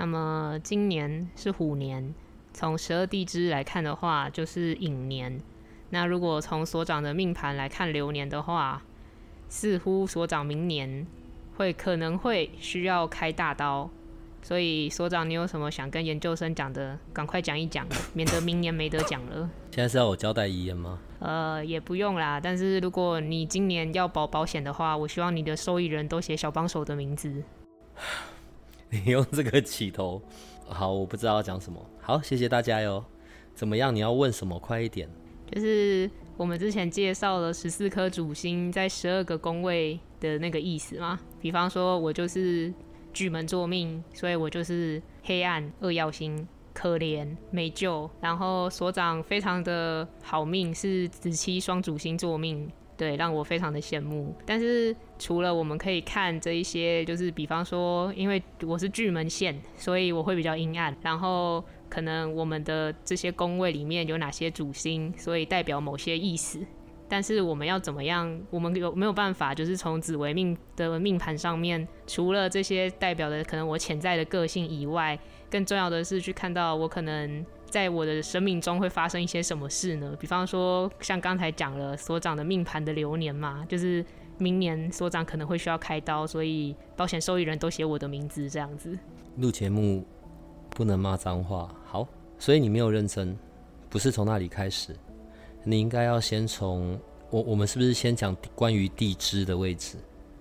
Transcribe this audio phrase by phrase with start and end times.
[0.00, 2.14] 那么今年是虎年，
[2.54, 5.38] 从十二地支来看的话，就是寅年。
[5.90, 8.82] 那如果从所长的命盘来看流年的话，
[9.50, 11.06] 似乎所长明年
[11.58, 13.90] 会可能会需要开大刀。
[14.40, 16.98] 所以所长，你有什么想跟研究生讲的？
[17.12, 19.50] 赶快讲一讲，免得明年没得讲了。
[19.70, 20.98] 现在是要我交代遗言吗？
[21.18, 22.40] 呃，也不用啦。
[22.40, 27.42] 但是如果你今年要保保险的话，我希望你的受益人都写小帮手的名字。
[29.04, 30.20] 你用这个起头，
[30.66, 31.80] 好，我不知道要讲什么。
[32.00, 33.04] 好，谢谢大家哟。
[33.54, 33.94] 怎么样？
[33.94, 34.58] 你要问什么？
[34.58, 35.08] 快一点。
[35.48, 41.20] 就是我们之前介绍了十四颗主星在十二个宫位的那个意思嘛。
[41.40, 42.72] 比方说，我就是
[43.12, 48.10] 巨门座命，所以我就是黑暗、恶曜星、可怜、没救。
[48.20, 52.68] 然后所长非常的好命，是子期双主星座命。
[53.00, 54.34] 对，让我非常的羡慕。
[54.44, 60.94] 但是除了我们可以看这一些，就是比方说，因为我是巨门线，所以我会比较阴暗。
[61.00, 66.60] 然后可能我们的这些宫位里面有哪些主星，所以代表某些意思。
[67.08, 68.38] 但是我们要怎么样？
[68.50, 69.54] 我们有没有办法？
[69.54, 75.18] 就是从紫微命的命盘上面，除了这些代表的可能我潜在的个性以外，
[75.50, 77.46] 更重要的是去看到我可能。
[77.70, 80.14] 在我的生命中会发生一些什么事呢？
[80.18, 84.04] 比方说，像刚才讲了所长的命盘的流年嘛，就是
[84.38, 88.98] 明年所长可能会需要开刀，所以保险受益人都写我的名字这样子。
[89.36, 90.04] 录节目
[90.70, 92.06] 不能骂脏话，好，
[92.38, 93.38] 所以你没有认真，
[93.88, 94.94] 不是从那里开始，
[95.62, 96.98] 你应该要先从
[97.30, 99.96] 我我们是不是先讲关于地支的位置，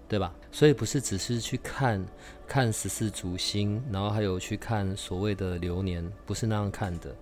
[0.10, 0.34] 对吧？
[0.52, 2.04] 所以不是只是去看
[2.48, 7.16] 看十四主星，然后还有去看所谓的流年，不是那样看的。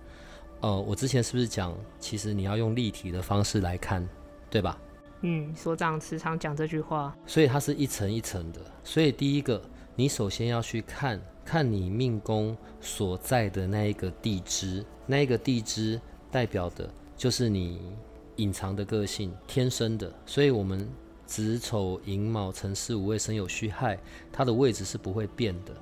[0.62, 4.08] 呃，我之前是不是讲，其实你要用立体的方式来看，
[4.48, 4.78] 对吧？
[5.20, 7.14] 嗯，所长时常讲这句话。
[7.26, 8.60] 所以它是一层一层的。
[8.82, 9.62] 所以第一个，
[9.94, 16.00] 你首先要去看看你命宫所在的那一个地支，那一个地支
[16.30, 16.88] 代表的
[17.18, 17.92] 就是你
[18.36, 20.10] 隐藏的个性，天生的。
[20.24, 20.88] 所以我们。
[21.28, 23.98] 子丑寅卯辰巳午未申酉戌亥，
[24.32, 25.74] 它的位置是不会变的。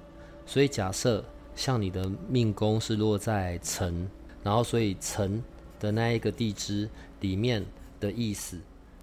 [0.44, 1.24] 所以假设
[1.54, 4.10] 像你的命宫是落在辰，
[4.42, 5.40] 然后所以辰
[5.78, 6.90] 的那一个地支
[7.20, 7.64] 里面
[8.00, 8.58] 的意思，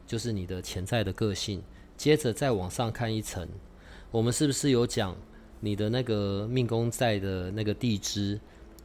[0.05, 1.63] 就是你的潜在的个性。
[1.95, 3.47] 接着再往上看一层，
[4.11, 5.15] 我们是不是有讲
[5.61, 8.37] 你的那个命宫在的那个地支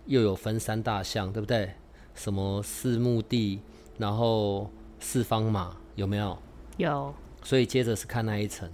[0.07, 1.73] 又有分三大项，对不对？
[2.15, 3.61] 什么四墓地，
[3.97, 4.71] 然后
[5.01, 6.39] 四方马，有没有？
[6.77, 7.13] 有。
[7.43, 8.69] 所以接着是看那一层，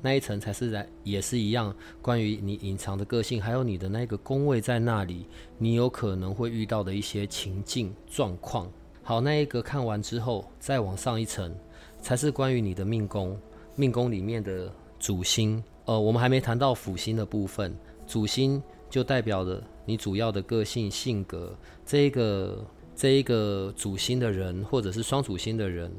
[0.00, 5.26] 那一层才是来也是一样，关于你隐藏的个性，还有你的那个宫位在那里，
[5.58, 8.68] 你有可能会遇到的一些情境状况。
[9.04, 11.54] 好，那一个看完之后，再往上一层，
[12.00, 13.38] 才是关于你的命宫，
[13.76, 15.62] 命宫里面的主星。
[15.84, 17.76] 呃，我们还没谈到辅星的部分，
[18.06, 21.56] 主星就代表了你主要的个性性格。
[21.84, 25.92] 这一个这一个主星的人，或者是双主星的人。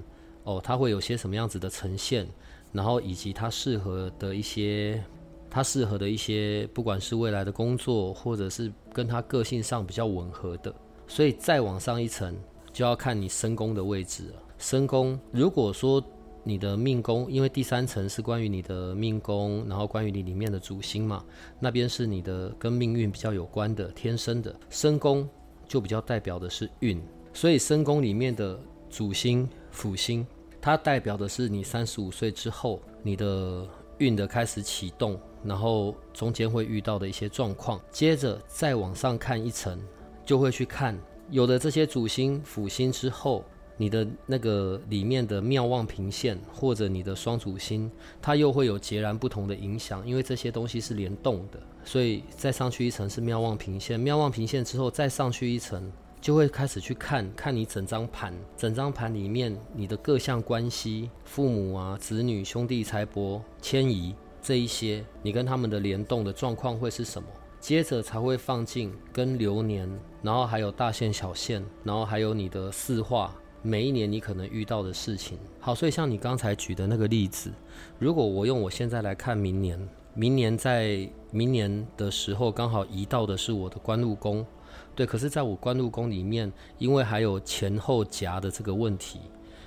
[0.43, 2.27] 哦，他会有些什么样子的呈现，
[2.71, 5.01] 然后以及他适合的一些，
[5.49, 10.73] 他适合的一些，不管是未来的工作，或者是跟他个性上比较吻合的，
[11.07, 12.35] 所以再往上一层，
[12.73, 14.33] 就要看你身宫的位置了。
[14.57, 16.03] 身宫，如果说
[16.43, 21.23] 你的命宫，因为第三层是关于你的命宫，然后关于你里面的主星嘛，
[21.59, 24.53] 那边是你的跟命运比较有关的，天生的。
[24.69, 25.25] 身宫
[25.67, 27.01] 就比较代表的是运，
[27.33, 29.47] 所以身宫里面的主星。
[29.73, 30.25] 辅星，
[30.61, 33.67] 它代表的是你三十五岁之后，你的
[33.97, 37.81] 运的开始启动，然后中间会遇到的一些状况。
[37.91, 39.77] 接着再往上看一层，
[40.23, 40.97] 就会去看
[41.29, 43.43] 有的这些主星、辅星之后，
[43.75, 51.59] 你的那个里面的妙望平线或者你的双主星，它又会有截然不同的影响，因为这些东西是联动的。
[51.83, 55.91] 所以再上去一层是妙望平线，妙望平线之后再上去一层。
[56.23, 67.27] 就会开始去看看你整张盘，整张盘里面你的各项关系，父母啊、子女、兄弟、财帛、迁移这一些，你跟他们的联动的状况会是什么？
[67.59, 69.85] 接着才会放进跟流年，
[70.21, 75.37] 然后还有大线、小线，然后还有你的四化，每一年你可能遇到的事情。
[75.59, 77.51] 好，所以像你刚才举的那个例子，
[77.99, 79.77] 如果我用我现在来看明年，
[80.13, 84.45] 明年在明年的时候刚好移到的是我的官禄宫，
[84.95, 89.19] 对，可是在我官禄宫里面，因为还有前后夹的这个问题，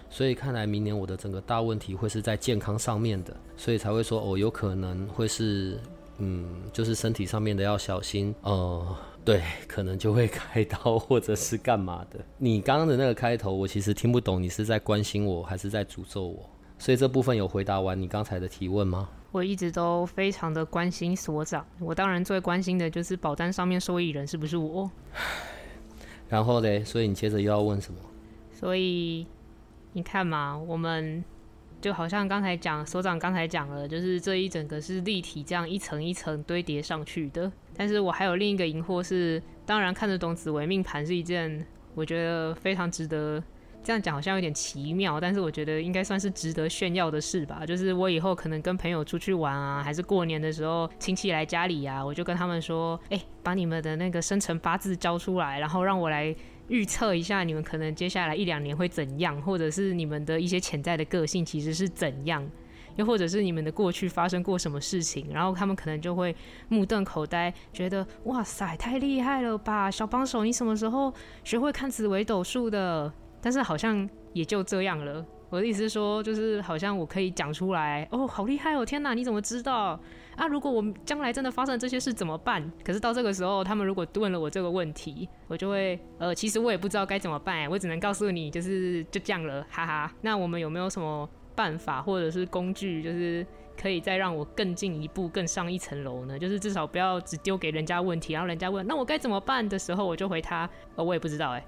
[0.09, 5.79] 所以看来明年我的整个大问题会是在健康上面的，所以才会说哦，有可能会是
[6.19, 12.19] 嗯，就是身体上面的要小心，呃，对，可能就会 开刀或者是干嘛的。
[12.39, 16.49] 你刚刚的那个开头，我其实听不懂，你是在关心我还是在诅咒我？
[16.79, 19.09] 所以这部分有回答完你刚才的提问吗？
[19.37, 24.91] 我一直都非常的关心所长，我当然最关心的就是保单上面受益人是不是我。
[26.31, 28.01] 然后嘞，所以你接着又要问什么？
[28.51, 29.27] 所以
[29.93, 31.23] 你看嘛，我们
[31.83, 37.53] 就好像刚才讲，所长刚才讲了，就是这一整个是立体这样一层一层堆叠上去的。
[37.77, 43.45] 但是我还有另一个疑惑是，当然看得懂紫薇命盘是一件我觉得非常值得。
[43.87, 47.65] 这样讲好像有点奇妙，但是我觉得应该算是值得炫耀的事吧。
[47.65, 56.35] 就是我以后可能跟朋友出去玩啊，还是过年的时候亲戚来家里啊，我就跟他们说：“哎，把你们的那个生辰八字交出来，然后让我来
[56.67, 62.45] 预测一下你们可能接下来一两年会怎样，或者是你们的一些潜在的个性其实是怎样，
[62.97, 66.35] 又或者是你们的过去发生过什么事情。”然后他们可能就会
[66.67, 75.25] 目瞪口呆，觉得：“哇塞，太厉害了吧，小帮手，你什么时候学会看紫微斗数的？”但是好像也就这样了。
[75.49, 78.85] 我的意思是说，就是好像我可以讲出来，哦，好厉害哦！
[78.85, 79.99] 天哪，你怎么知道
[80.35, 80.47] 啊？
[80.49, 82.69] 如果我们将来真的发生这些事怎么办？
[82.85, 90.13] 可是到这个时候，他们如果问了我这个问题，我就会，呃，其实我也不知道该怎么办，我只能告诉你，就是就这样了，哈哈。
[90.21, 93.47] 那我们有没有什么办法或者是工具，就是
[93.81, 96.37] 可以再让我更进一步、更上一层楼呢？
[96.37, 101.65] 就是至少不要只丢给人家问题，然后人家问那我该怎么办的时候，我就回他，呃，我也不知道，哎。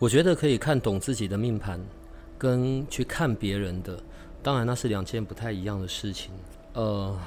[0.00, 1.80] 我觉得可以看懂自己的命盘，
[2.38, 4.00] 跟去看别人的，
[4.40, 6.30] 当然那是两件不太一样的事情。
[6.74, 7.18] 呃，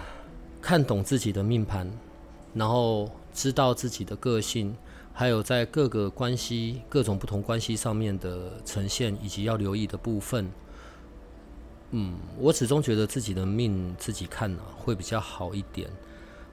[0.62, 1.91] 看懂自己的命盘，
[2.53, 4.73] 然后知道自己的个性，
[5.12, 10.50] 还有在各个关系、各种不同关系上面的呈现，以及要留意的部分。
[11.89, 15.89] 嗯，我始终觉得自己的命自己看啊，会比较好一点。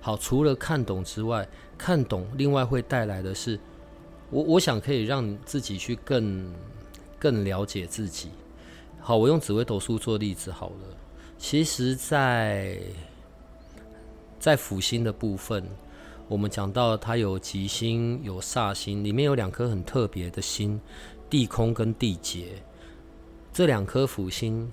[0.00, 1.48] 好，除了看懂之外，
[1.78, 3.60] 看懂另外会带来的是。
[4.30, 6.52] 我我想可以让自己去更
[7.18, 8.30] 更了解自己。
[9.00, 10.96] 好，我用紫微斗数做例子好了。
[11.38, 12.78] 其实，在
[14.38, 15.64] 在辅星的部分，
[16.28, 20.80] 我们讲到它有吉星有煞星，里面有两颗很特别的星，
[21.30, 22.62] 地空跟地劫。
[23.52, 24.70] 这两颗辅星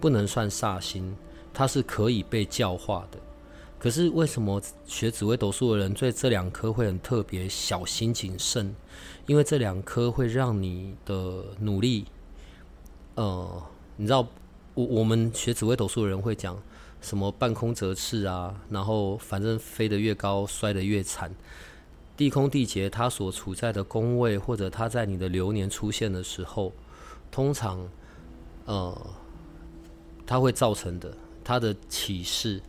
[0.00, 1.14] 不能算煞星，
[1.54, 3.18] 它是可以被教化的。
[3.78, 8.74] 可是为什么学紫微斗数的人对这两颗会很特别小心谨慎？
[9.26, 12.06] 因为这两颗会让你的努力，
[13.14, 13.62] 呃，
[13.96, 14.26] 你知道，
[14.74, 16.60] 我我们学紫微斗数的人会讲
[17.00, 21.32] 什么半空折翅啊，然后反正飞得越高摔得越惨。
[22.16, 26.72] 地空地劫它所处在的宫位，或者它在你的流年出现的时候，
[27.30, 27.88] 通常，
[28.64, 29.06] 呃，
[30.26, 32.60] 它会造成的它的启示。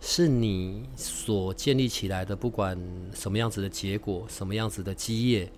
[0.00, 2.78] 是你所建立起来的，不管
[3.12, 5.50] 什么样子的结果，什么样子的基业，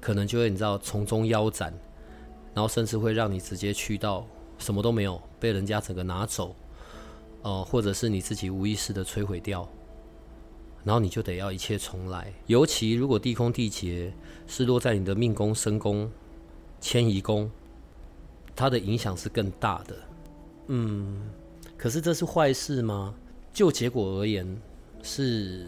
[0.00, 1.72] 可能就会你知道从中腰斩，
[2.54, 4.26] 然后甚至会让你直接去到
[4.58, 6.56] 什么都没有，被人家整个拿走，
[7.42, 9.68] 呃，或者是你自己无意识的摧毁掉，
[10.84, 12.32] 然后你就得要一切重来。
[12.46, 14.12] 尤其如果地空地劫
[14.46, 16.10] 是落在你的命宫、身宫、
[16.80, 17.50] 迁移宫，
[18.56, 19.96] 它的影响是更大的。
[20.68, 21.30] 嗯，
[21.76, 23.14] 可是这是坏事吗？
[23.52, 24.56] 就结果而言，
[25.02, 25.66] 是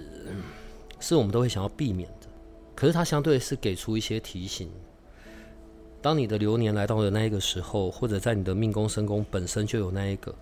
[1.01, 2.27] 是我们都会想要避免的。
[2.75, 4.71] 可是它相对是给出一些提醒。
[6.01, 10.35] 当你的流年来到的那一个时候，或者在你的命宫、身宫本身就有那一个，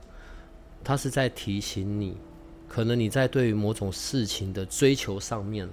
[0.82, 2.16] 它是在提醒你，
[2.68, 5.68] 可能你在对于某种事情的追求上面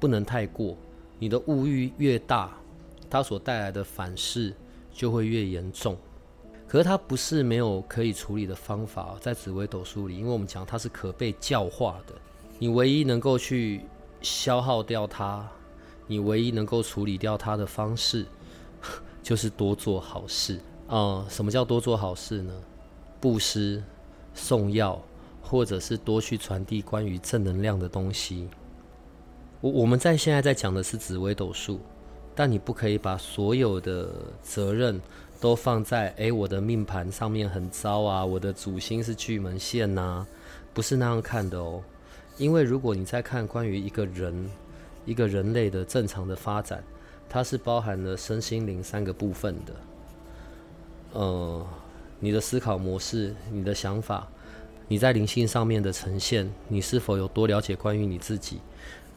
[0.00, 0.76] 不能太过。
[1.18, 2.56] 你的物欲越大，
[3.08, 4.52] 它所带来的反噬
[4.92, 5.96] 就会越严重。
[6.72, 12.14] 可是它不是没有可以处理的方法，在紫微斗数里，因为我们讲它是可被教化的，
[12.58, 13.82] 你唯一能够去
[14.22, 15.46] 消耗掉它，
[16.06, 18.24] 你唯一能够处理掉它的方式，
[19.22, 21.26] 就是多做好事啊。
[21.28, 22.54] 什么叫多做好事呢？
[23.20, 23.84] 布施、
[24.32, 24.98] 送药，
[25.42, 28.48] 或者是多去传递关于正能量的东西。
[29.60, 31.80] 我我们在现在在讲的是紫微斗数，
[32.34, 34.08] 但你不可以把所有的
[34.42, 34.98] 责任。
[35.42, 40.24] 都放在诶，我的命盘上面很糟啊，我的主星是巨门线呐，
[40.72, 41.82] 不是那样看的哦。
[42.38, 44.48] 因为如果你在看关于一个人、
[45.04, 46.80] 一个人类的正常的发展，
[47.28, 49.74] 它是包含了身心灵三个部分的。
[51.14, 51.66] 呃，
[52.20, 54.28] 你的思考模式、你的想法，
[54.86, 58.60] 你在灵性上面的呈现，你是否有多了解关于你自己？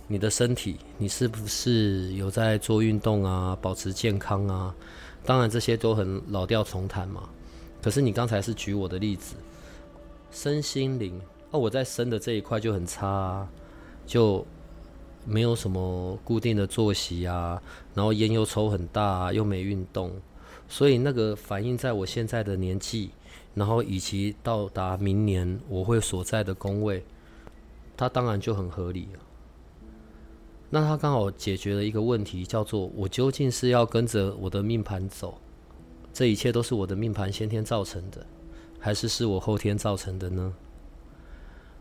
[0.07, 4.73] 你的身体，你是不是有在做运动啊，保持健康啊？
[5.25, 7.27] 当然这些都很老调重弹嘛。
[7.81, 9.35] 可是你刚才是举我的例子，
[10.31, 11.19] 身心灵
[11.51, 13.49] 哦，我在生的这一块就很差，啊，
[14.05, 14.45] 就
[15.23, 17.61] 没有什么固定的作息啊，
[17.93, 20.11] 然后烟又抽很大，又没运动，
[20.67, 23.11] 所以那个反映在我现在的年纪，
[23.53, 27.03] 然后以及到达明年我会所在的宫位，
[27.95, 29.07] 它当然就很合理。
[30.69, 35.39] 那他刚好解决了一个问题，叫做我究竟是要跟着我的命盘走，
[36.11, 38.25] 这一切都是我的命盘先天造成的，
[38.79, 40.53] 还是是我后天造成的呢？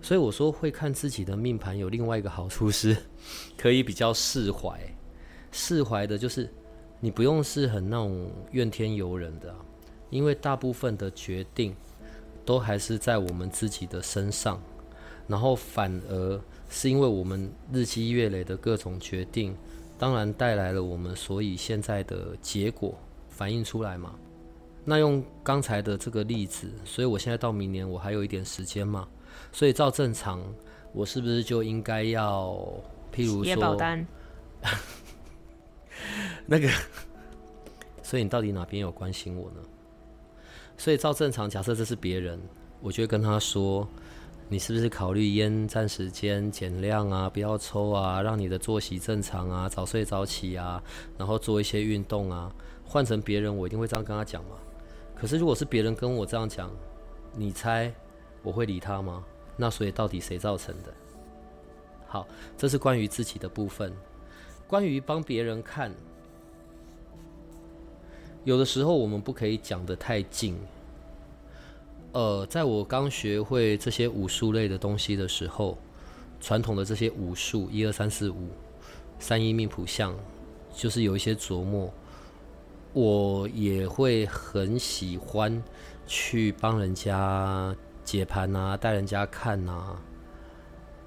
[0.03, 2.95] 所以我说会看自己的命盘有另外一个好处是，
[3.57, 4.79] 可以比较释怀，
[5.50, 6.49] 释怀的就是
[7.00, 9.53] 你不用是很那种怨天尤人的，
[10.11, 11.75] 因为大部分的决定
[12.45, 14.62] 都还是在我们自己的身上，
[15.26, 16.41] 然后反而。
[16.76, 19.57] 是因为我们日积月累的各种决定，
[19.97, 24.12] 当然带来了我们所以现在的结果反映出来嘛。
[24.85, 29.09] 那用刚才的这个例子，所以我现在到明年我还有一点时间嘛，
[29.52, 30.43] 所以照正常，
[30.93, 32.57] 我是不是就应该要，
[33.14, 34.04] 譬如说，保单，
[36.45, 36.69] 那个，
[38.02, 39.61] 所以你到底哪边有关心我呢？
[40.76, 42.37] 所以照正常，假设这是别人，
[42.81, 43.88] 我就会跟他说。
[44.48, 47.30] 你是不是考虑烟占时间减量啊？
[47.30, 50.82] 不要抽啊，让你的作息正常啊，早睡早起啊，
[51.16, 52.54] 然后做一些运动啊。
[52.84, 54.50] 换成别人，我一定会这样跟他讲嘛。
[55.14, 56.70] 可是如果是别人跟我这样讲，
[57.34, 57.92] 你猜
[58.42, 59.24] 我会理他吗？
[59.56, 60.92] 那所以到底谁造成的？
[62.06, 63.92] 好，这是关于自己的部分。
[64.68, 65.92] 关于帮别人看，
[68.44, 70.58] 有的时候我们不可以讲得太近。
[72.14, 75.76] 呃，在我刚学会这些武术类的东西的时候，
[76.40, 78.50] 传统的这些武术，一二三四五，
[79.18, 80.14] 三一命谱相，
[80.73, 81.92] 就是有一些琢磨。
[82.92, 85.61] 我也会很喜欢
[86.06, 90.00] 去帮人家解盘啊，带人家看啊。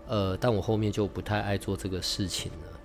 [0.08, 2.80] 呃，但我后面就不太爱做这个事情了，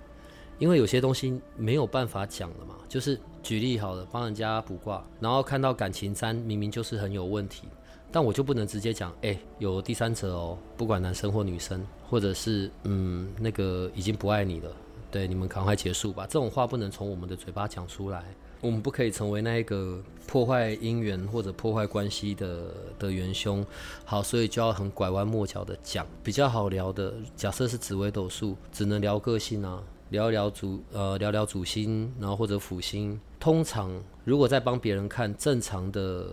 [0.59, 2.75] 因为有些东西没有办法讲了嘛。
[2.87, 7.67] 就是举例好了，帮人家卜卦，然后看到感情占，明明就是很有问题。
[8.13, 14.71] 但我就不能直接讲，哎，有第三者哦，不管男生或女生，或者是嗯，那个已经不爱你了，
[15.09, 16.27] 对，你们赶快结束吧。
[16.27, 18.23] 这种话不能从我们的嘴巴讲出来，
[18.61, 23.65] 我们不可以成为那一个破坏姻缘或者破坏关系的的元凶。
[24.05, 27.15] 好，所以就要很拐弯抹角的讲，比较好聊的。
[27.35, 29.81] 假设是紫微斗数，只能聊个性啊。
[30.09, 33.19] 聊一聊主呃聊聊主星，然后或者辅星。
[33.39, 33.91] 通常
[34.23, 36.29] 如果在帮别人看正常的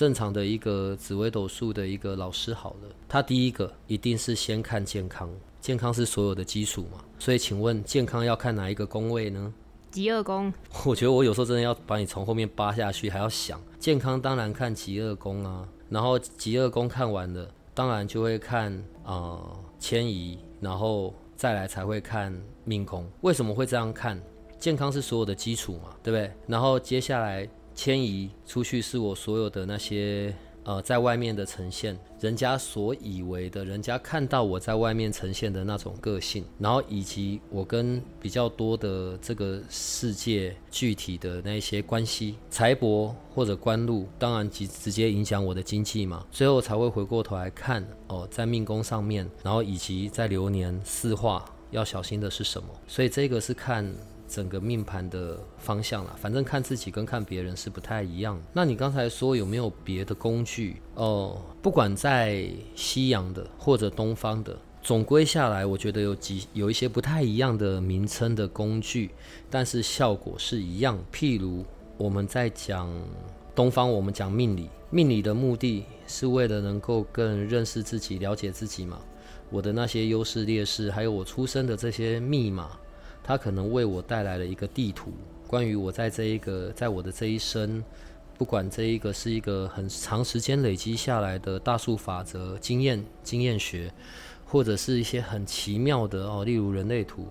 [0.00, 5.28] 正常的一个紫微斗数的一个老师好了，他第一个一定是先看健康，
[5.60, 7.04] 健康是所有的基础嘛。
[7.18, 9.52] 所以请问健康要看哪一个宫位呢？
[9.90, 10.50] 极恶宫。
[10.86, 15.68] 我觉得我有时候真的要把你从后面扒下去，还要想健康当然看极恶宫啊。
[15.90, 18.72] 然后极恶宫看完了，当然就会看
[19.04, 21.12] 啊迁移，然后。
[21.36, 24.20] 再来才会看命宫，为什么会这样看？
[24.58, 26.30] 健康是所有的基础嘛，对不对？
[26.46, 27.48] 然后接下来
[27.80, 30.34] 迁移出去是我所有的那些。
[30.62, 53.90] 呃，在外面的呈现，人家所以为的，人家看到我在外面呈现的那种个性，然后以及我跟比较多的这个世界具体的那些关系，财帛或者官禄，当然直直接影响我的经济嘛，最后才会回过头来看哦，在命宫上面，然后以及在流年四化要小心的是什么，所以这个是看。
[54.30, 58.40] 整个命盘的方向啦，反正看自己跟看别人是不太一样。
[58.52, 60.80] 那你刚才说有没有别的工具？
[60.94, 69.10] 哦，不管在西洋的或者东方的，总归下来，我觉得有几有一些不太一样的名称的工具，
[69.50, 70.96] 但是效果是一样。
[71.12, 71.64] 譬如
[71.98, 72.88] 我们在讲
[73.52, 79.00] 东方，我们讲命理，命理的目的是为了能够更认识自己、了解自己嘛。
[79.50, 82.78] 我的那些优势劣势，还有我出生的这些密码。
[83.22, 85.12] 它可能为我带来了一个地图，
[85.46, 87.82] 关于我在这一个，在我的这一生，
[88.36, 93.92] 不管这一个是一个很长时间累积下来的大数法则经验经验学，
[94.44, 97.26] 或者是一些很奇妙的哦，例如人类图。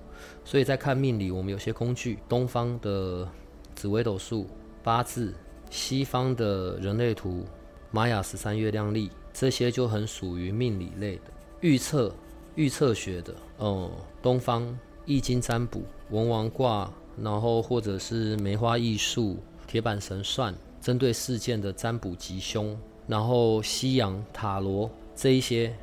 [0.45, 3.27] 所以在看命理，我们有些工具，东方的
[3.75, 4.47] 紫微斗数、
[4.83, 5.33] 八字，
[5.69, 7.45] 西方的人类图、
[7.91, 11.23] 玛雅十三月亮历，这些就很属于命理类的
[11.61, 12.13] 预测、
[12.55, 13.91] 预测学的哦，
[14.21, 14.77] 东方。
[15.09, 25.75] 易经占卜、文王卦，然后或者是梅花易数、铁板神算，针对事件的占卜吉凶，然后西洋塔罗这一些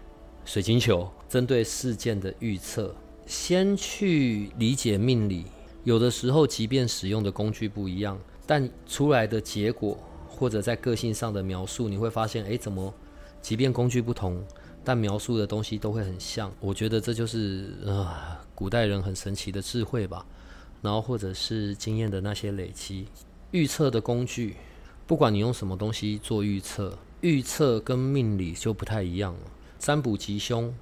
[0.45, 2.95] 水晶球针对事件的预测，
[3.27, 5.47] 先去理解命理。
[5.83, 8.17] 有的时候，即便使用的工具不一样，
[8.47, 12.95] 但出来的结果或者在个性上的描述，你会发现，诶，怎么
[13.43, 14.41] 即便工具不同，
[14.85, 16.53] 但描述的东西都会很像？
[16.61, 20.27] 我觉得这就是啊，古代人很神奇的智慧吧。
[20.83, 23.07] 然后或者是经验的那些累积，
[23.51, 24.57] 预测的工具，
[25.07, 29.41] 不管你用什么东西做预测，预测跟命理就不太一样了。
[29.79, 30.73] 占卜吉凶，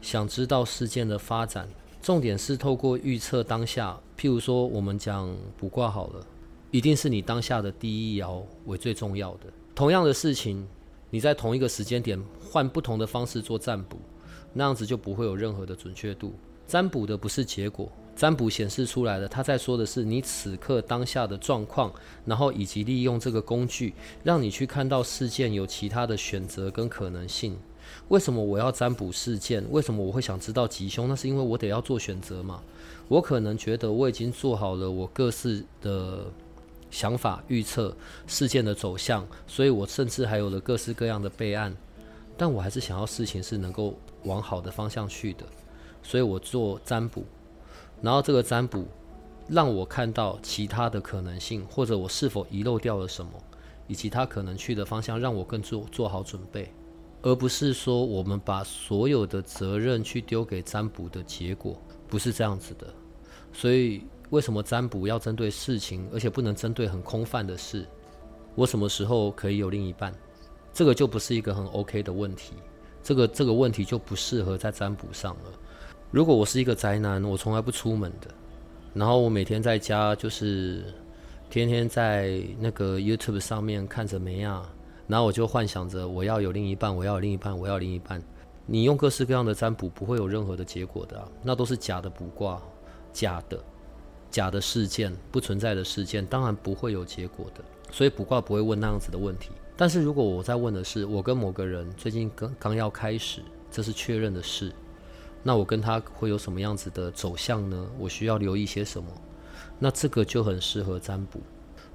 [0.00, 1.68] 想知道事件的发展。
[2.00, 6.26] 重点是透过预测当下，譬如说我们讲卜卦好了，
[6.72, 9.46] 一定是你当下的第一爻为最重要的。
[9.74, 10.66] 同样的事情，
[11.10, 13.98] 你在同一个时间点换不同的方式做占卜，
[14.52, 16.34] 那样子就不会有任何的准确度。
[16.66, 21.92] 占卜的不是结果，占卜显示出来的，他在说的是你此刻当下的状况，
[22.24, 27.58] 然后以及利用这个工具，让你去看到事件有其他的选择跟可能性。
[28.08, 29.64] 为什么我要占卜事件？
[29.70, 31.08] 为什么我会想知道吉凶？
[31.08, 32.62] 那是因为我得要做选择嘛。
[33.08, 36.24] 我可能觉得我已经做好了我各式的
[36.90, 37.94] 想法预测
[38.26, 41.74] 事件的走向，所以我甚至还有了各式各样的备案。
[42.38, 45.44] 但我还是想要事情是能够往好的方向去的，
[46.02, 47.24] 所以我做占卜。
[48.00, 48.86] 然后这个占卜
[49.48, 53.32] 让我看到其他的可能性，或者我是否遗漏掉了什么，
[53.86, 56.72] 以及他可能去的方向，让我更做做好准备。
[57.22, 62.86] 而不是说我们把所有的责任去丢给占卜的结果，不是这样子的。
[63.52, 67.86] 所以为什么占卜要针对事情，而且不能针对很空泛的事？
[68.56, 70.12] 我什么时候可以有另一半？
[70.72, 72.54] 这个就不是一个很 OK 的问题。
[73.04, 75.52] 这个这个问题就不适合在占卜上了。
[76.12, 78.28] 如果我是一个宅男，我从来不出门的，
[78.92, 80.84] 然后我每天在家就是
[81.48, 84.62] 天天在那个 YouTube 上面看着梅亚。
[85.08, 88.22] 然后我就幻想着我要有另一半，我要有另一半，我要另一半。
[88.66, 92.60] 你用各式各样的占卜不会有任何的结果的，那都是假的卜卦，
[93.10, 93.58] 假的，
[94.30, 97.64] 假的事件，不存在的事件，当然不会有结果的。
[97.90, 99.50] 所以卜卦不会问那样子的问题。
[99.78, 104.72] 但是如果我在问的是我跟某个人最近刚刚要开始，这是确认的事，
[105.42, 107.86] 那我跟他会有什么样子的走向呢？
[107.98, 109.08] 我需要留意些什么？
[109.78, 111.40] 那这个就很适合占卜。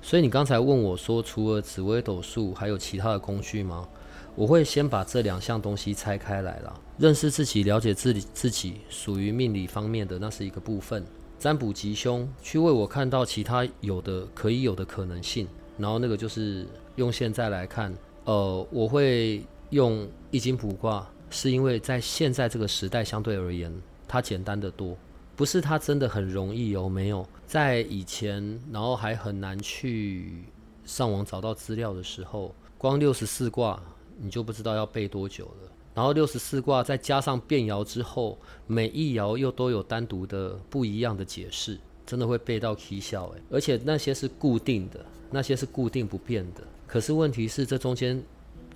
[0.01, 3.87] 所以你刚才问我说，除了紫微斗数，还有其他的工具吗？
[4.35, 11.03] 我会先把这两项东西拆开来了，认识自己，了解自己，自己属于命理方面的那是一个部分。
[11.39, 15.47] 占卜吉凶，去为我看到其他有的可以有的可能性。
[15.77, 17.93] 然后那个就是用现在来看，
[18.25, 23.73] 呃，我会用易经卜卦，是因为在现在这个时代相对而言，
[24.07, 24.97] 它简单的多。
[25.35, 30.43] 不是它真的很容易哦，没有在以前，然后还很难去
[30.83, 33.79] 上网找到资料的时候，光六十四卦
[34.19, 35.71] 你就不知道要背多久了。
[35.93, 43.41] 然后六十四卦再加上变爻之后，每一爻又都有单独的不一样的解释，真的会背到啼笑诶。
[43.51, 46.63] 而且那些是固定的，那些是固定不变的。
[46.87, 48.19] 可是问题是，这中间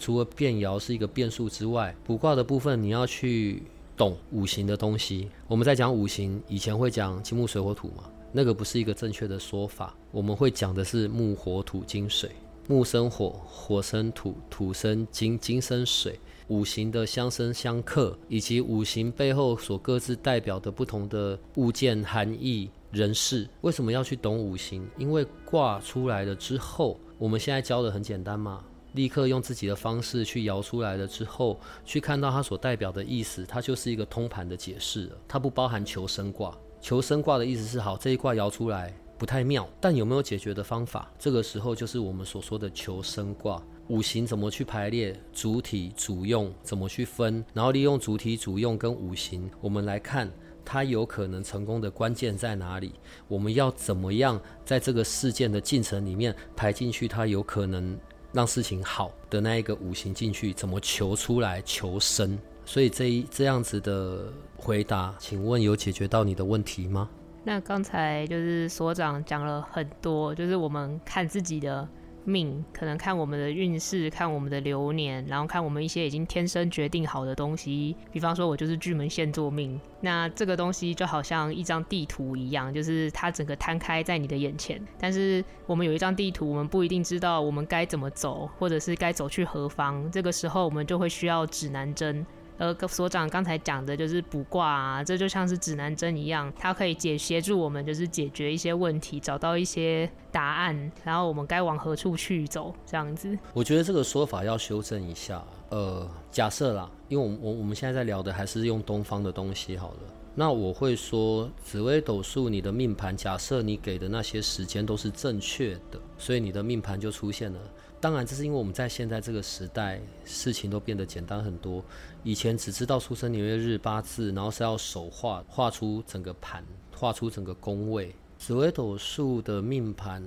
[0.02, 3.62] 除了变爻是一个变数之外，卜卦的部分你要去。
[3.98, 9.96] 懂五行的东西，我们在讲五行以前会讲金木水火土嘛，那个不是一个正确的说法。
[10.12, 12.32] 我们会讲的是木火土金水，
[12.68, 16.20] 木生火，火生土，土生金，金生水。
[16.48, 23.48] 五行的相生相克，以及五行背后所各自代表的不同的物件含义、人事。
[23.62, 24.88] 为什么要去懂五行？
[24.98, 28.64] 因为卦出来了之后，我们现在教的很简单嘛。
[28.94, 35.18] 立刻用自己的方式去摇出来了之后，去看到它所代表的意思，它就是一个通盘的解释了。
[35.28, 36.58] 它不包含求生卦。
[36.82, 41.12] 求生卦的意思是好，这一卦摇出来不太妙，但有没有解决的方法？
[41.20, 43.62] 这个时候就是我们所说的求生卦。
[43.88, 45.16] 五行怎么去排列？
[45.32, 47.44] 主体主用怎么去分？
[47.54, 50.32] 然后利用主体主用跟五行，我们来看
[50.66, 52.94] 它有可能成功的关键在哪里？
[53.28, 57.08] 我们要怎么样在这个事件的进程里面排进去？
[57.08, 57.98] 它有可能。
[58.32, 62.38] 让事情好的那一个五行进去，怎么求出来求生？
[62.66, 67.10] 所以这一这样子的回答，请问有解决到你的问题吗？
[67.44, 71.88] 那刚才就是所长讲了很多，就是我们看自己的。
[72.24, 77.96] 命可能看我们的运势，看我们的流年，然后看我们一些已经天生决定好的东西。
[78.12, 84.82] 比方说，我就是巨门现做命，那这个东西就好像一张地图一样，就是它整个摊开在你的眼前。
[85.00, 90.10] 但是我们有一张地图，我们不一定知道我们该怎么走，或者是该走去何方。
[90.12, 92.26] 这个时候，我们就会需要指南针。
[92.62, 103.36] 呃所长刚才讲的就是卜卦啊，这就像是指南针一样，它可以解协助我们就是解决一些问题，找到一些答案，然后我们该往何处去走这样子。
[103.56, 105.44] 我觉得这个说法要修正一下。
[105.70, 110.00] 呃，假设啦，因为我我我们现在在聊的还是用东方的东西好了。
[110.36, 117.60] 那我会说，紫微斗数，你的命盘，假设你给的那些时间都是正确的，所以你的命盘就出现了。
[118.02, 121.86] 当然，这是因为我们在现在这个时代，事情都变得简单很多。
[122.24, 128.14] 以前只知道出生年月日八字，然后是要手画画出整个盘，画出整个宫位。
[128.40, 130.24] 紫微斗数的命盘，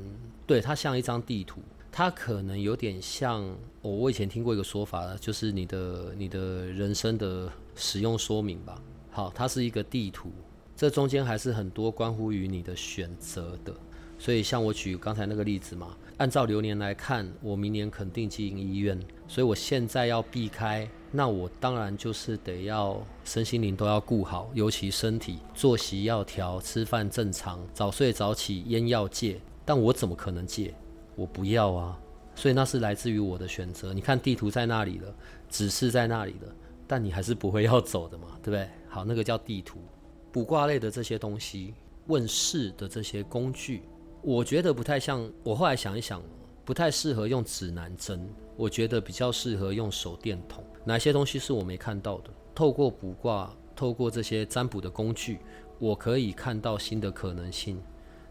[0.46, 1.60] 对它像一张地图，
[1.90, 3.44] 它可能有点像
[3.82, 8.80] 我我以前听过一个说法，就是你的你的人生的使用说明吧。
[9.10, 10.30] 好，它是一个地图，
[10.76, 13.74] 这中间还是很多关乎于你的选择的。
[14.16, 29.40] 所以，像我举刚才那个例子嘛，按照流年来看，我明年肯定进医院，所以我现在要避开，那我当然就是得要身心灵都要顾好，尤其身体作息要调，吃饭正常，早睡早起，烟要戒。
[29.64, 30.72] 但我怎么可能戒？
[31.16, 31.98] 我不要啊！
[32.36, 33.92] 所以那是来自于我的选择。
[33.92, 35.12] 你看地图在那里了，
[35.48, 36.54] 指示在那里了。
[36.86, 38.68] 但你还是不会要走的嘛，对不对？
[38.88, 39.80] 好，那个叫地图、
[40.30, 41.74] 卜卦类的这些东西，
[42.06, 43.82] 问世的这些工具，
[44.24, 45.30] 我觉得不太像。
[45.42, 46.22] 我后来想一想，
[46.64, 50.64] 不太适合用指南针，我觉得比较适合用手电筒。
[50.82, 52.30] 哪些东西是我没看到的？
[52.54, 55.40] 透过卜卦，透过这些占卜的工具，
[55.78, 57.78] 我可以看到新的可能性，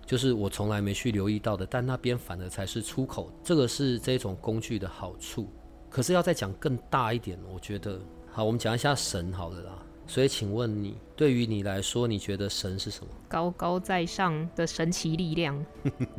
[0.04, 1.64] 就是我从来没去留意到的。
[1.64, 5.48] 但那边反而才是出口，这个是这种工具的好处。
[5.92, 8.00] 可是要再讲更大一点，我觉得。
[8.32, 9.86] 好，我们讲一下神好了啦。
[10.06, 13.08] 所以，请问你，对于你来说，你觉得神是什么？
[13.28, 15.66] 高高在上的神奇力量。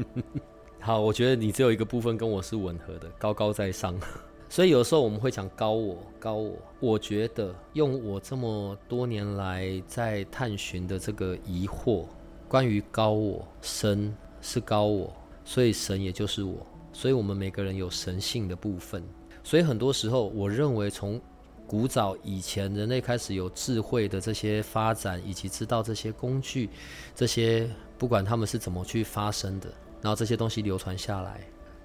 [0.81, 3.94] 好，我觉得你只有一个部分跟我是吻合的，高高在上。
[4.49, 6.57] 所以有时候我们会讲高我，高我。
[6.81, 12.05] 我觉得用我这么多年来在探寻的这个疑惑，
[12.49, 15.12] 关于高我，神是高我，
[15.44, 16.66] 所以神也就是我。
[16.92, 19.03] 所以我们每个人有神性的部分。
[19.42, 21.20] 所以很多时候，我认为从
[21.66, 26.68] 古早以前，人类开始有智慧的这些发展，以及知道这些工具，
[27.14, 29.68] 这些不管他们是怎么去发生的，
[30.03, 31.40] 然后这些东西流传下来，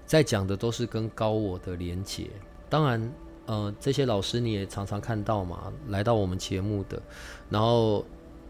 [0.05, 2.27] 在讲的都是跟高我的连结。
[2.69, 3.13] 当然，
[3.45, 7.01] 呃，这些老师你也常常看到嘛，来到我们节目的，
[7.49, 8.05] 然后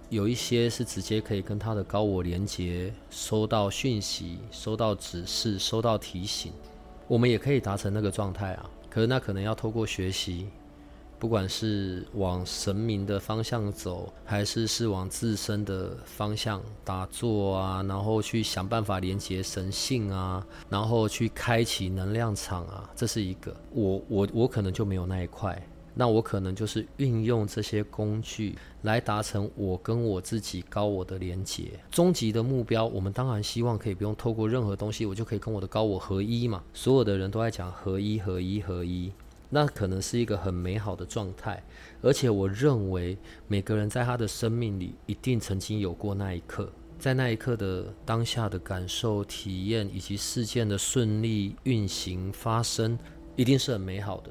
[0.10, 6.52] 有一些是直接可以跟他的高我连结，收到讯息、收到指示、收到提醒，
[7.08, 8.70] 我们也可以达成那个状态啊。
[8.90, 10.48] 可是那可能要透过学习。
[11.20, 23.54] 不管是往神明的方向走，还是是往自身的方向打坐啊，然后去想办法连接神性啊，然后去开启能量场啊，这是一个。
[23.74, 25.62] 我我我可能就没有那一块，
[25.94, 31.72] 那我可能就是运用这些工具来达成我跟我自己高我的连接。
[31.92, 36.64] 终极的目标，我们当然希望可以不用透过任何东西，我就可以跟我的高我合一嘛。
[36.74, 39.12] 所有的人都在讲合一，合一，合一。
[39.50, 41.64] 那可能是一个很美好的状态，
[42.02, 52.98] 而且我认为每个人在他的生命里一定曾经有过那一刻，在那一刻的当下的感受、体验以及事件的顺利运行发生，
[53.36, 54.30] 一定是很美好的。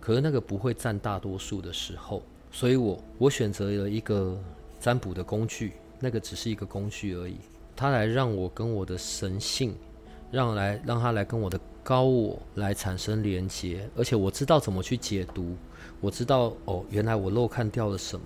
[0.00, 4.38] 可是那个不会占大多数的时候，所以我我选择了一个
[4.80, 7.36] 占卜的工具，那个只是一个工具而已，
[7.74, 9.74] 它来让我跟我的神性，
[10.34, 11.58] 让来让他来跟我的。
[11.86, 15.54] 高我来产生连接，而且我知道怎么去解读。
[16.00, 18.24] 我知道哦，原来我漏看掉了什么，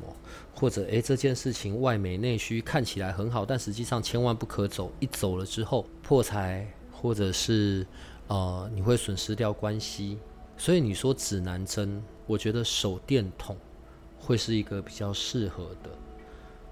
[0.55, 4.93] 或者诶，这件事情外美内虚，看起来很好，但实际上千万不可走。
[5.01, 7.85] 一走了之后破财，或者是
[8.29, 10.19] 呃你会损失掉关系。
[10.57, 13.57] 所以你说指南针，我觉得手电筒
[14.21, 15.91] 会是一个比较适合的。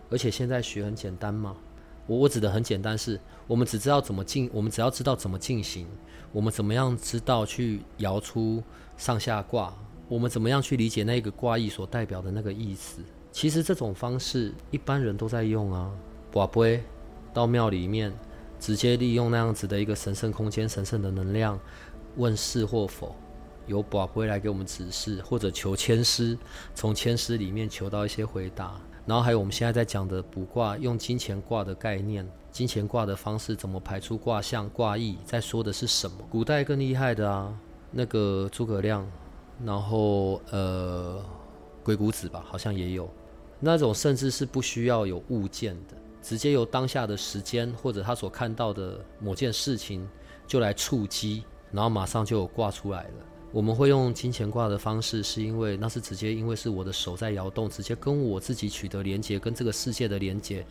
[0.09, 1.57] 而且现在学很简单嘛，
[2.07, 5.87] 我我指的很简单，是我们只知道怎么进，我们只要知道怎么进行。
[6.33, 8.63] 我们怎么样知道去摇出
[8.97, 9.73] 上下卦？
[10.09, 13.01] 我们怎么样去理解那个卦意所代表的那个意思？
[13.33, 15.91] 其实这种方式一般人都在用啊。
[16.31, 16.83] 宝贝
[17.33, 18.13] 到庙里面，
[18.59, 21.59] 直接利用那样子的一个神圣空间、神圣的能量，
[22.17, 23.15] 问是或否，
[23.67, 26.37] 由宝贝来给我们指示，或者求签师，
[26.75, 28.81] 从签师里面求到一些回答。
[29.07, 32.29] 然后还有我们现在在讲的卜卦，用金钱卦的概念。
[32.57, 35.19] 金钱卦的方式怎么排出卦象卦意？
[35.27, 36.17] 在说的是什么？
[36.31, 37.55] 古代更厉害的啊，
[37.91, 39.07] 那个诸葛亮，
[39.63, 41.23] 然后呃，
[41.85, 43.07] 鬼谷子吧，好像也有
[43.61, 50.09] 那种，甚至是不需要有物件的，直接由当下的时间或者他所看到的某件事情
[50.47, 53.15] 就来触击，然后马上就有卦出来了。
[53.57, 60.63] 我们会用金钱卦的方式，是因为那是直接因为是我的手在摇动，直接跟我自己取得连接，跟这个世界的连接。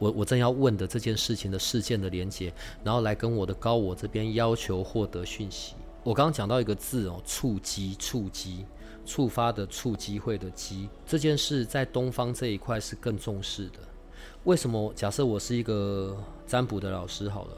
[0.00, 2.52] 我我正要问的这件事情的事件的连接，
[2.82, 5.76] 然后来跟我的高我这边要求获得讯息。
[6.02, 8.66] 我刚刚讲到一个字哦，触机，触机，
[9.06, 13.78] 触发的触机会的机，这件事在东方这一块是更重视的。
[14.42, 14.92] 为什么？
[14.96, 17.56] 假设我是一个占卜的老师好了，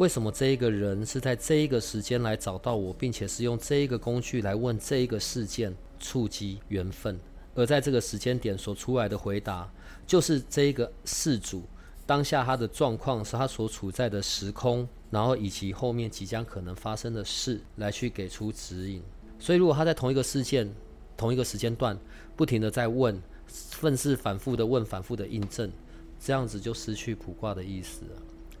[0.00, 7.20] 为什么这一个人是在这一个时间来找到我，并且是用这一个工具来问这一个事件触及缘分，
[7.54, 9.70] 而在这个时间点所出来的回答，
[10.06, 11.64] 就是这一个事主
[12.06, 19.02] 当下他的状况是他所处在的时空，然后以及后面即将可能发生的事来去给出指引。
[19.38, 20.74] 所以，如果他在同一个事件、
[21.14, 21.94] 同一个时间段
[22.34, 25.70] 不停的在问，愤世反复的问、反复的印证。
[26.18, 28.10] 这样子就失去卜卦的意思了，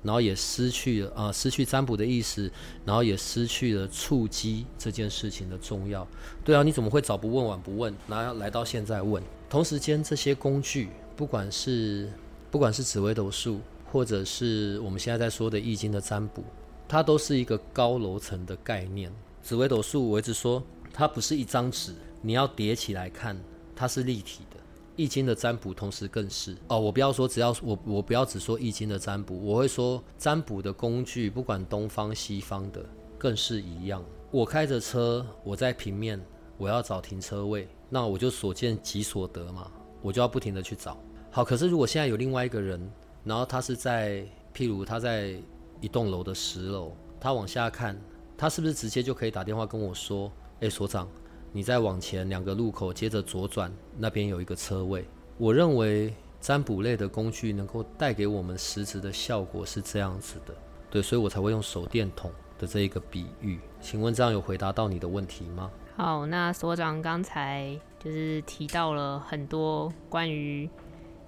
[0.02, 2.50] 然后也失去了啊，失去占卜的意思，
[2.84, 6.06] 然后也失去了触机这件事情的重要。
[6.44, 9.22] 对啊，你怎么会早不问晚不问，然后来到现在问？
[9.48, 12.10] 同时间这些工具，不管是
[12.50, 13.60] 不管是紫微斗数，
[13.90, 16.44] 或者是我们现在在说的易经的占卜，
[16.88, 19.12] 它都是一个高楼层的概念。
[19.42, 23.36] 紫微斗数我一直说，它不是一张纸，你要叠起来看，
[23.74, 24.59] 它是立体的。
[25.00, 26.78] 易经的占卜，同时更是哦。
[26.78, 32.84] 我不要说，只要我我不要只说易经的占卜，我会说占卜的工具，不管东方西方的，
[33.16, 34.04] 更是一样。
[34.30, 36.20] 我开着车，我在平面，
[36.58, 39.70] 我要找停车位，那我就所见即所得嘛，
[40.02, 41.02] 我就要不停的去找。
[41.30, 42.78] 好，可是如果现在有另外一个人，
[43.24, 44.22] 然后他是在
[44.54, 45.34] 譬如他在
[45.80, 47.98] 一栋楼的十楼，他往下看，
[48.36, 51.08] 他是不是直接就可以打电话跟我说，哎，所长？
[51.52, 55.04] 你再往前两个路口，接着左转，那边有一个车位。
[55.36, 60.54] 我认为占卜类的工具能够带给我们实质的效果是这样子的，
[60.90, 63.58] 对，所以我才会用手电筒的这一个比喻。
[63.80, 65.70] 请问这样有回答到你的问题吗？
[65.96, 70.70] 好，那所长刚才就是提到了很多关于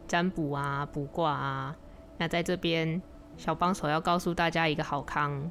[0.07, 1.77] 占卜啊、卜卦啊。
[2.17, 3.03] 那在这边，
[3.37, 5.51] 小帮手要告诉大家一个好康，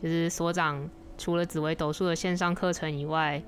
[0.00, 3.42] 就是所长除了紫微斗数的线上课程以外。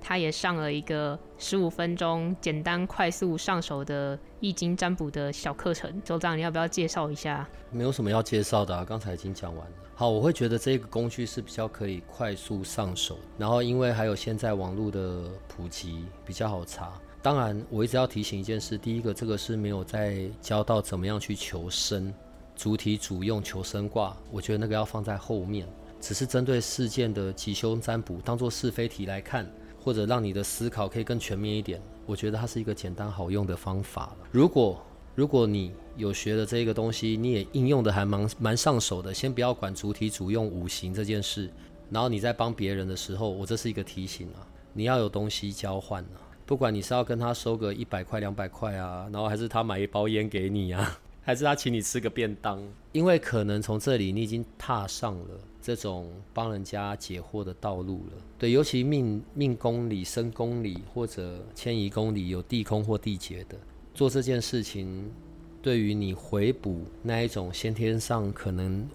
[0.00, 7.48] 他也上了一个十五分钟简单快速上手的易经占卜的小课程，周长你要不要介绍一下？
[7.70, 9.72] 没有什么要介绍的，啊刚才已经讲完了。
[9.94, 16.92] 好，我会觉得这个工具是比较可以快速上手，然后因为还有现在网络的普及比较好查。
[17.22, 22.10] 当然，我一直要提醒一件事，第一个，这个是没有在教到怎么样去求生，
[22.56, 25.68] 主体主用求生卦，我觉得那个要放在后面，
[26.00, 29.46] 只是针对事件的吉凶占卜当做是非题来看。
[29.82, 34.28] 或者让你的思考可以更全面一点，我觉得它是一个简单好用的方法了。
[34.30, 34.80] 如果
[35.14, 41.50] 如果你有学的这个东西，你也应用的还蛮蛮上手的，先不要管主体主用五行这件事，
[41.90, 52.62] 然后你在帮别人的时候，我这是一个提醒啊，你要有东西交换啊，不管你是要跟他收个一百块两百块啊，然后还是他买一包烟给你啊，还是他请你吃个便当，
[52.92, 55.40] 因为可能从这里你已经踏上了。
[55.62, 63.56] 这种帮人家解惑的道路了，对，尤其命命宫里、身宫里或者迁移宫里有地空或地劫的，
[63.94, 65.10] 做这件事情，
[65.60, 68.88] 对于你回补那一种先天上可能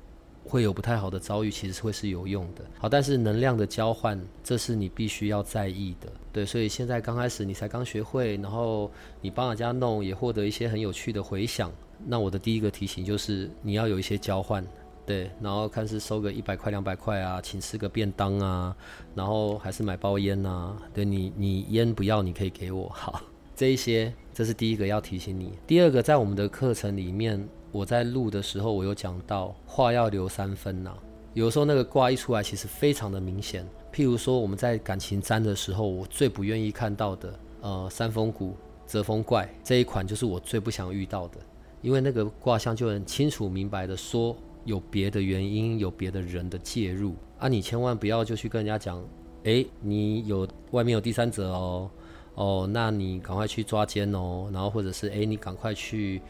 [0.44, 2.66] 会有不太好的遭遇，其实会是有用的。
[2.80, 6.12] 好，但是能量的交换，这是你必须要在意的。
[6.34, 11.72] 对，所以现在刚开始你才刚学会，然后你帮人家弄，也获得一些很有趣的回响。
[12.06, 14.66] 那我的第一个提醒就是，你要有一些交换。
[15.06, 18.76] 对，然后看是收个一百块、两百块啊，请吃个便当啊，
[19.14, 20.76] 然后还是买包烟呐。
[20.94, 22.90] 对你，你烟不要，你可以给我。
[22.90, 23.22] 好，
[23.56, 25.54] 这一些，这是第一个要提醒你。
[25.68, 30.92] 第二个，在我们的课程里面，我在录的时候，我有讲到话要留三分呐。
[31.36, 33.64] 有时候那个卦一出来，其实非常的明显。
[33.94, 38.56] 譬如说我们在感情占的时候，我最不愿意看到的，呃，三峰谷、
[38.88, 41.38] 泽风怪这一款，就是我最不想遇到的，
[41.84, 44.36] 因为那个卦象就很清楚明白的说。
[44.66, 47.48] 有别的原因，有别的人的介入啊！
[47.48, 49.02] 你千万不要就去跟人家讲，
[49.44, 51.90] 哎，你有外面有第三者哦，
[52.34, 56.22] 哦，那你赶快去抓奸哦，然后或者是哎，你赶快去，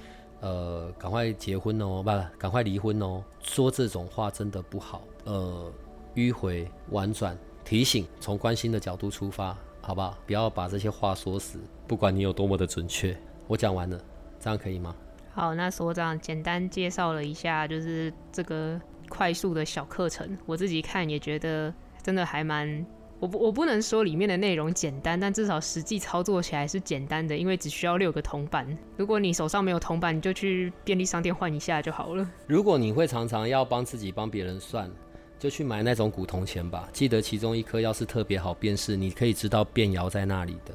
[0.41, 3.23] 呃，赶快结婚哦，不，赶快离婚哦。
[3.41, 5.71] 说这种话真的不好，呃，
[6.15, 10.17] 迂回婉转，提醒，从关心的角度出发，好不好？
[10.27, 13.15] 不要把这些话说死，不管你有多么的准确。
[13.47, 13.97] 我讲完了，
[14.39, 14.93] 这样可以吗？
[15.35, 20.25] 好，那所长简单介绍了一下，就是这个快速的小课程。
[20.45, 22.85] 我自己看也觉得真的还蛮……
[23.19, 28.65] 我不我不能说里面的内容简单，但至少实际操作起来是简单的，因为只需要六个铜板。
[28.95, 32.25] 如果你手上没有铜板，你就去便利商店换一下就好了。
[32.47, 34.89] 如果你会常常要帮自己帮别人算，
[35.37, 36.87] 就去买那种古铜钱吧。
[36.93, 40.73] 记得其中一颗要是特别好辨识，你可以知道变窑在那里的。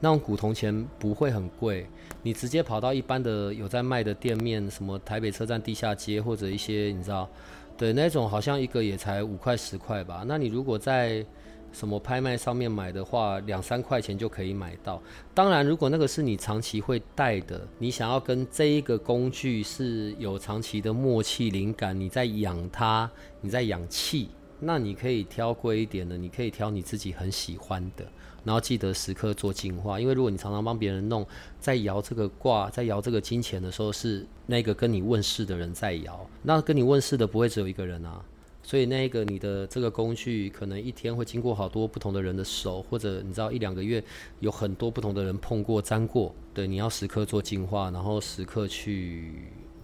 [0.00, 1.86] 那种古铜钱不会很贵，
[2.22, 7.28] 你直接跑到一般的有在卖的店面，什么台北车站地下街或者一些你知道，
[7.76, 10.24] 对那种好像一个也才五块十块吧。
[10.26, 11.24] 那你如果在
[11.70, 15.02] 什么拍卖上面买的话，两三块钱就可以买到。
[15.34, 23.10] 当然，如果那个是你长期会带的，你想要跟这一个工具是有长期的默契、灵感，你在养它，
[23.42, 28.06] 你在养气，那你可以挑贵一点的，你可以挑你自己很喜欢的。
[28.48, 31.26] 然后记得时刻做净化，因为如果你常常帮别人弄，
[31.60, 38.24] 在摇这个卦，在摇这个金钱的时候，是那个跟你问世的人在摇，那跟你问世的不会只有一个人啊，
[38.62, 44.02] 所以那个你的这个工具可能一天会经过好多不同的人的手，或者你知道一两个月
[44.40, 49.30] 有很多不同的人碰过沾过，对，你要时刻做净化，然后时刻去，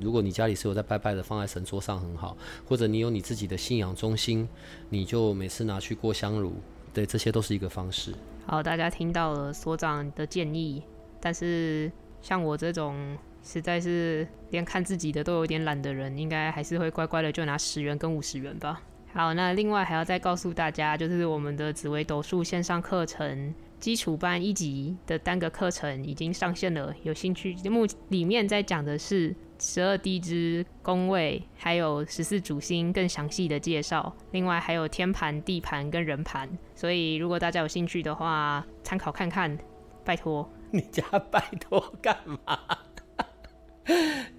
[0.00, 2.34] 如果你家里是有在拜拜的，放在神桌上很好，
[2.66, 4.48] 或者你有你自己的信仰中心，
[4.88, 6.54] 你就每次拿去过香炉，
[6.94, 8.14] 对，这些都是一个方式。
[8.46, 10.82] 好，大家听到了所长的建议，
[11.20, 11.90] 但是
[12.22, 18.80] 像我这种实在是连看自己的都有点懒的人，应该还是会乖乖的就拿十元跟五十元吧。
[19.12, 23.52] 好，那另外还要再告诉大家，就是我们的紫薇斗数线上课程
[23.84, 29.36] 基础班一级的单个课程已经上线了，有兴趣目里面在讲的是。
[29.60, 34.14] 十二地支宫位，还有十四主星更详细的介绍。
[34.32, 39.56] 另外还有天盘、地盘跟人盘，所以如果大家有兴趣的话，参考看看，
[40.02, 40.50] 拜托。
[40.70, 42.58] 你家拜托干嘛？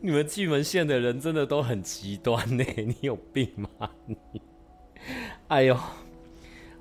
[0.01, 3.89] 你们巨门县的人真的都很极端呢，你有病吗？
[5.47, 5.79] 哎呦，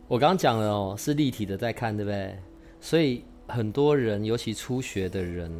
[0.09, 2.37] 我刚刚讲了哦，是立体的在看，对不对？
[2.85, 5.51] 所以很多人，尤其初学的人。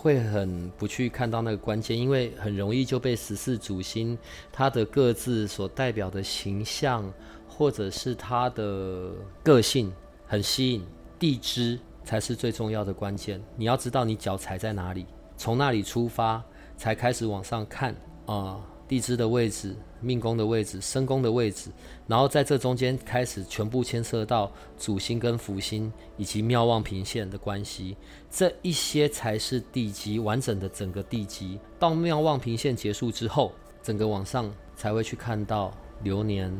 [0.00, 4.16] 会很不去看到那个关键，因为很容易就被十四主星
[4.52, 7.12] 它的各自所代表的形象，
[7.48, 9.10] 或者是它的
[9.42, 9.92] 个性
[10.24, 10.86] 很吸引。
[11.18, 15.04] 地支才是最重要的关键，你要知道你脚踩在哪里，
[15.36, 16.40] 从那里出发，
[16.76, 17.92] 才开始往上看
[18.26, 18.60] 啊。
[18.88, 21.70] 地支的位置、命宫的位置、身宫的位置，
[22.06, 27.96] 然后在这中间开始全部牵涉到主星跟福星以及妙望平线的关系，
[28.30, 31.60] 这一些才是地基完整的整个地基。
[31.78, 35.72] 到妙望平线结束之后，整个往上才会去看到
[36.02, 36.50] 流年、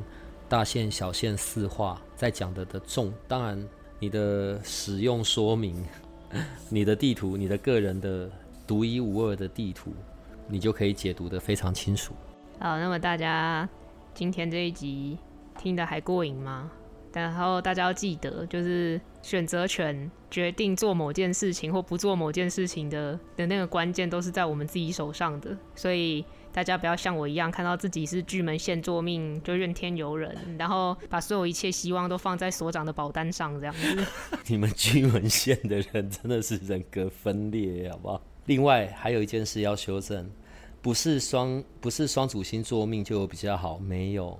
[0.48, 3.10] 大线、小线四化在讲的的重。
[3.26, 3.66] 当然，
[3.98, 5.82] 你的使用说明、
[6.68, 8.30] 你的地图、你的个人的
[8.66, 9.94] 独一无二的地图。
[10.48, 12.14] 你就可以解读的非常清楚。
[12.58, 13.68] 好，那么大家
[14.14, 15.18] 今天这一集
[15.56, 16.70] 听的还过瘾吗？
[17.12, 25.56] 然后大家要记得，就是选择权决定做某件事情或不做某件事情的的那个关键，都是在我们自己手上的。
[25.74, 34.06] 所以大家不要像我一样，看到自己是巨门线做命就怨天尤人，然后把所有一切希望都放在所长的保单上，这样子。
[34.46, 38.22] 你们巨门线的人真的是人格分裂，好不好？
[38.48, 40.26] 另外还有一件事要修正，
[40.80, 44.38] 不是双不是双主星做命就比较好，没有。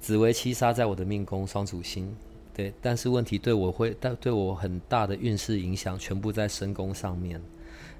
[0.00, 2.16] 紫薇七杀在我的命宫双主星，
[2.54, 7.38] 对，但是问题对我会但对我很大的运势影响，全部在身宫上面。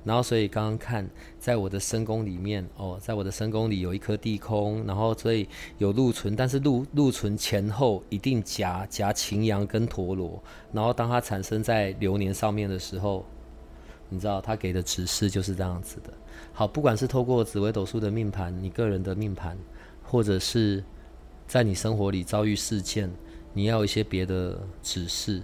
[0.04, 1.06] 然后所以刚刚看
[1.38, 13.22] 在我的身宫里面，哦，在我的身宫里有一颗地空，然后所以有禄存，但是禄禄存前后一定夹夹擎羊跟陀螺，然后当它产生在流年上面的时候。
[14.10, 16.12] 你知道他给的指示就是这样子的。
[16.52, 19.56] 好，不管是透过紫微斗数的命盘，你个人的命盘，
[20.02, 20.82] 或者是
[21.46, 23.08] 在你生活里遭遇事件，
[23.54, 25.40] 你要有一些别的指示、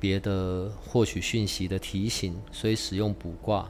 [0.00, 3.68] 别的获取讯息的提醒，所以使用卜卦。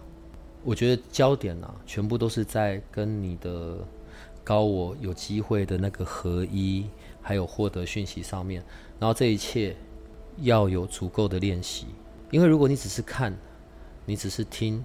[0.62, 3.78] 我觉得焦点啊，全部都是在跟你的
[4.44, 6.86] 高我有机会的那个合一，
[7.20, 8.62] 还有获得讯息上面。
[9.00, 9.74] 然后这一切
[10.38, 11.86] 要有足够的练习，
[12.30, 13.36] 因为如果你只是看。
[14.08, 14.82] 你只是听，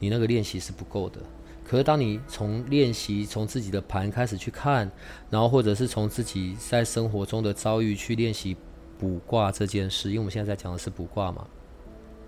[0.00, 1.20] 你那个练习是不够的。
[1.62, 4.90] 可是当你从练习，从自己的盘开始去看，
[5.30, 8.56] 然后或者是从自己在生活中的遭遇去练习
[8.98, 11.46] 卜卦这件事，因为我们现在在讲的是卜卦嘛。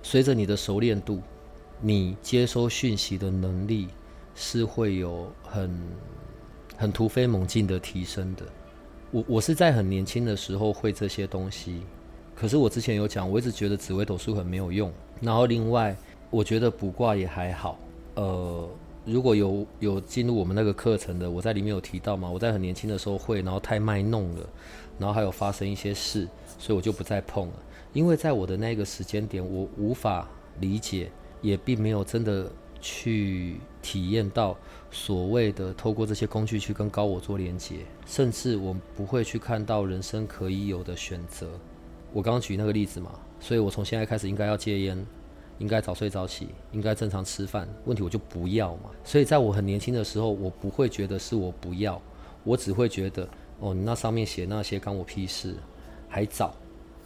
[0.01, 1.21] 随着你的熟练度，
[1.81, 3.89] 你接收讯息的能力
[4.37, 5.77] 是会有很
[6.77, 8.47] 很突飞猛进的提升的。
[9.11, 11.83] 我我是在很年轻的时候会这些东西，
[12.37, 14.93] 可是我之前有讲，我一直觉得紫微斗数很没有用。
[15.21, 15.97] 然后另外。
[16.33, 17.79] 我觉得卜卦也还好，
[18.15, 18.67] 呃，
[19.05, 24.49] 如果有有进入我们那个课程的，我在里面有提到嘛，我在很年轻的时候会，然后太卖弄了，
[24.99, 26.27] 然后还有发生一些事，
[26.59, 27.55] 所以我就不再碰了。
[27.93, 30.27] 因为在我的那个时间点，我无法
[30.59, 31.13] 理解，
[31.43, 34.57] 也并没有真的去体验到
[34.91, 41.47] 所谓的透过这些工具去跟高我做连接，甚至我不会去看到人生可以有的选择。
[42.11, 45.07] 我刚刚举那个例子嘛，所以我从现在开始应该要戒烟，
[45.59, 47.69] 应该早睡早起，应该正常吃饭。
[47.85, 48.91] 问题我就不要嘛。
[49.05, 52.01] 所以在我很年轻的时候，我不会觉得是我不要，
[52.45, 53.29] 我只会觉得
[53.61, 55.55] 哦，你那上面写那些关我屁事，
[56.09, 56.55] 还早，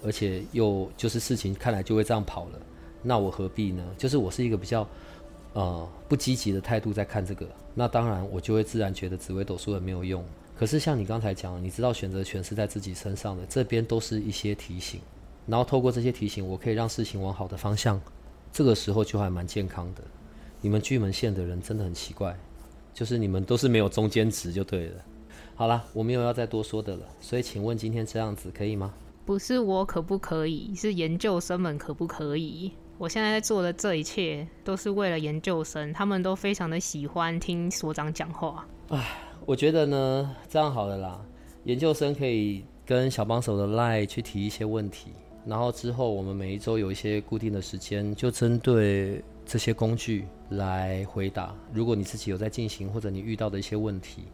[0.03, 2.61] 而且又就是事情看来就会这样跑了，
[3.03, 3.85] 那我何必呢？
[3.99, 4.89] 就是我是一个比较
[5.53, 10.25] 呃不积极的态度在看这个，那当然我就会自然觉得紫微斗数很没有用。
[10.59, 14.99] 可是像你刚才讲，你知道选择权是在自己身上的，这边都是一些提醒，
[15.47, 18.01] 然后透过这些提醒，我可以让事情往好的方向，
[18.57, 20.03] 这个时候就还蛮健康的。
[20.63, 22.35] 你们巨门县的人真的很奇怪，
[22.95, 25.05] 就是你们都是没有中间值就对了。
[25.55, 28.95] 好了，我没有要再多说的了，所以请问今天这样子可以吗？
[29.27, 32.73] 不是我可不可以，是研究生们可不可以？
[32.97, 38.67] 我现在在做的这一切都是为了研究生，他们都非常的喜欢听所长讲话。
[38.89, 39.07] 唉。
[39.45, 41.21] 我觉得呢，这样好了啦。
[41.65, 45.13] 研究生可以跟小帮手的 lie 去提一些问题，
[45.47, 51.55] 然后之后我们每一周有一些固定的时间，就针对这些工具来回答。
[51.73, 54.25] 如果你自己有在进行，或者你遇到的一些问题，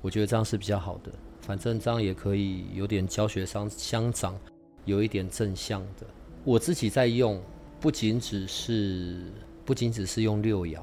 [0.00, 1.10] 我觉得这样是比较好的。
[1.40, 4.38] 反正这样也可以有点教学相相长，
[4.84, 6.06] 有一点正向的。
[6.44, 7.42] 我自己在用，
[7.80, 9.24] 不仅只是
[9.64, 10.78] 不仅只是用六爻。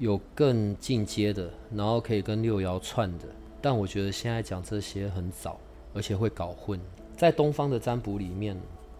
[0.00, 3.24] 有更进阶的，然后可以跟六爻串的，
[3.60, 5.58] 但我觉得现在讲这些很早，
[5.92, 6.78] 而且会搞混。
[7.16, 8.56] 在东方的占卜里面，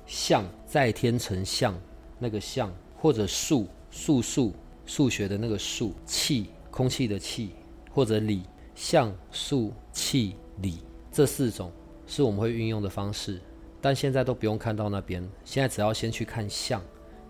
[0.08, 1.78] 象在天成象，
[2.18, 4.52] 那个象或者数数数
[4.86, 7.50] 数学的那个数，气空气的气，
[7.92, 8.42] 或者理
[8.74, 10.78] 象数气理
[11.12, 11.70] 这四种
[12.06, 13.38] 是我们会运用的方式，
[13.80, 16.82] 但现在都不用看到那边，现在只要先去看象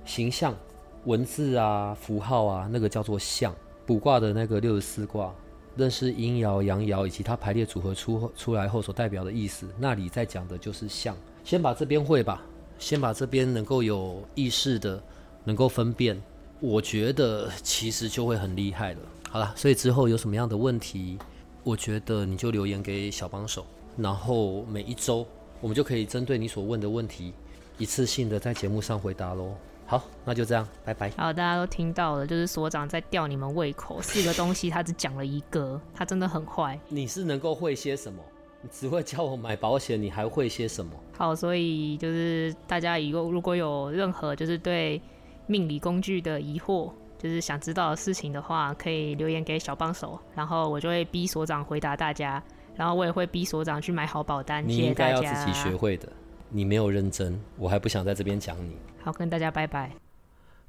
[0.04, 0.56] 形象。
[1.04, 3.54] 文字啊，符号啊，那个叫做象。
[3.86, 5.34] 卜卦的那个六十四卦，
[5.74, 11.16] 认识阴爻、阳爻以及它排列组合出出来后所代表的意思，那里在讲的就是象。
[11.44, 12.44] 先把这边会吧，
[12.78, 15.02] 先把这边能够有意识的，
[15.44, 16.20] 能够分辨，
[16.60, 19.00] 我觉得其实就会很厉害了。
[19.30, 21.18] 好了，所以之后有什么样的问题，
[21.64, 23.66] 我觉得你就留言给小帮手，
[23.96, 25.26] 然后每一周
[25.60, 27.34] 我们就可以针对你所问的问题，
[27.76, 29.54] 一次性的在节目上回答喽。
[29.86, 31.10] 好，那就这样，拜拜。
[31.16, 36.78] 好，大家都听到了，就是所长在吊你们胃口，四个东西他只讲了一个，他真的很坏。
[36.88, 38.22] 你是能够会些什么？
[38.60, 40.92] 你只会教我买保险，你还会些什么？
[41.16, 45.00] 好，所以就是大家以后如果有任何就是对
[45.46, 52.42] 命理工具的疑惑，就是想知道的事情的话，可以留言给小帮手，然后我就会逼所长回答大家，
[52.74, 54.66] 然后我也会逼所长去买好保单。
[54.66, 56.08] 你应该要自己学会的。
[56.50, 58.76] 你没有认真，我还不想在这边讲你。
[59.02, 59.92] 好，跟大家拜拜。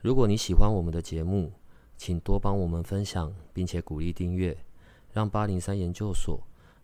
[0.02, 1.52] 如果你喜欢我们的节目，
[1.98, 4.56] 请多帮我们分享，并且鼓励订阅，
[5.12, 6.40] 让八零三研究所